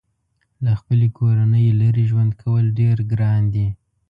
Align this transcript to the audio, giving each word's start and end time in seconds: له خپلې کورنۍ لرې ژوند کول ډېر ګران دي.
له 0.63 0.71
خپلې 0.79 1.07
کورنۍ 1.17 1.67
لرې 1.81 2.03
ژوند 2.11 2.31
کول 2.41 2.65
ډېر 2.79 2.97
ګران 3.11 3.41
دي. 3.53 3.67